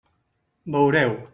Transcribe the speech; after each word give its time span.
Veureu. 0.65 1.21